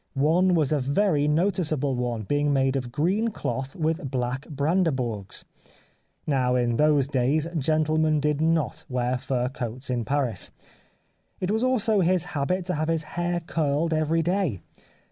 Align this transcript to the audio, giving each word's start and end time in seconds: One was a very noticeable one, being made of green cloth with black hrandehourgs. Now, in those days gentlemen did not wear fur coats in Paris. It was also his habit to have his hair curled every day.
One 0.15 0.55
was 0.55 0.71
a 0.71 0.79
very 0.79 1.27
noticeable 1.27 1.95
one, 1.95 2.23
being 2.23 2.51
made 2.51 2.75
of 2.75 2.91
green 2.91 3.27
cloth 3.27 3.75
with 3.75 4.09
black 4.09 4.47
hrandehourgs. 4.49 5.43
Now, 6.25 6.55
in 6.55 6.77
those 6.77 7.07
days 7.07 7.47
gentlemen 7.55 8.19
did 8.19 8.41
not 8.41 8.83
wear 8.89 9.19
fur 9.19 9.47
coats 9.49 9.91
in 9.91 10.03
Paris. 10.03 10.49
It 11.39 11.51
was 11.51 11.63
also 11.63 11.99
his 11.99 12.23
habit 12.33 12.65
to 12.65 12.73
have 12.73 12.87
his 12.87 13.03
hair 13.13 13.41
curled 13.41 13.93
every 13.93 14.23
day. 14.23 14.61